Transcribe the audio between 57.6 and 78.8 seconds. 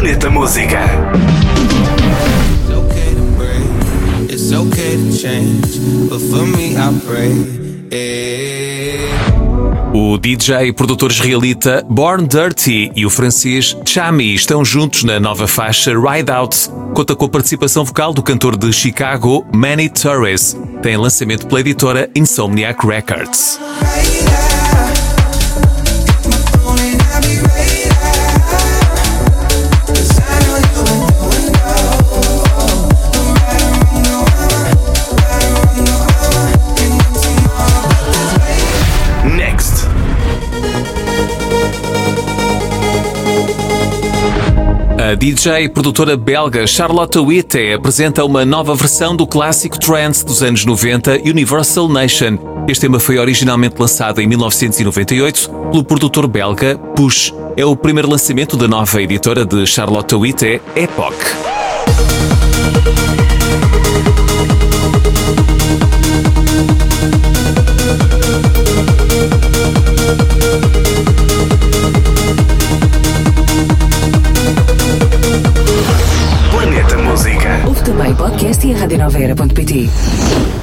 o primeiro lançamento da nova editora de Charlotte Witte, Epoch. Podcast e a